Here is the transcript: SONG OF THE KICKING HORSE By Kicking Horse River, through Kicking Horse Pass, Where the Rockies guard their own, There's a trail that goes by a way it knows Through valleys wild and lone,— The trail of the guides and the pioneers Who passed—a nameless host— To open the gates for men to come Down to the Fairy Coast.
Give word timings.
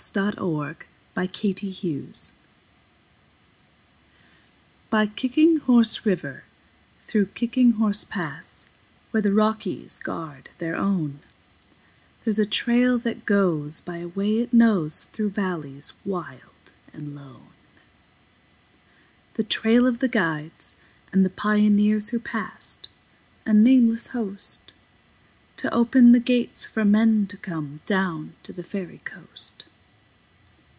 SONG 0.03 0.33
OF 0.39 0.77
THE 1.13 1.27
KICKING 1.27 1.73
HORSE 1.73 2.31
By 4.89 5.05
Kicking 5.05 5.57
Horse 5.57 6.07
River, 6.07 6.43
through 7.05 7.27
Kicking 7.27 7.73
Horse 7.73 8.03
Pass, 8.03 8.65
Where 9.11 9.21
the 9.21 9.31
Rockies 9.31 9.99
guard 9.99 10.49
their 10.57 10.75
own, 10.75 11.19
There's 12.23 12.39
a 12.39 12.47
trail 12.47 12.97
that 12.97 13.27
goes 13.27 13.79
by 13.79 13.97
a 13.97 14.07
way 14.07 14.39
it 14.39 14.51
knows 14.51 15.03
Through 15.13 15.29
valleys 15.29 15.93
wild 16.03 16.73
and 16.91 17.15
lone,— 17.15 17.51
The 19.35 19.43
trail 19.43 19.85
of 19.85 19.99
the 19.99 20.09
guides 20.09 20.75
and 21.13 21.23
the 21.23 21.29
pioneers 21.29 22.09
Who 22.09 22.17
passed—a 22.19 23.53
nameless 23.53 24.07
host— 24.07 24.73
To 25.57 25.71
open 25.71 26.11
the 26.11 26.19
gates 26.19 26.65
for 26.65 26.83
men 26.83 27.27
to 27.27 27.37
come 27.37 27.81
Down 27.85 28.33
to 28.41 28.51
the 28.51 28.63
Fairy 28.63 29.01
Coast. 29.03 29.67